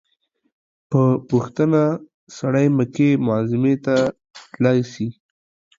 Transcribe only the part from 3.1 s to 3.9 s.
معظمې